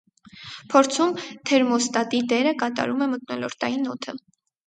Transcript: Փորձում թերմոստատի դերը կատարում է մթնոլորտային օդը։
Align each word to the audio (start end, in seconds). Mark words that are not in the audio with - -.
Փորձում 0.69 1.11
թերմոստատի 1.49 2.21
դերը 2.31 2.55
կատարում 2.63 3.05
է 3.07 3.09
մթնոլորտային 3.13 3.87
օդը։ 3.97 4.17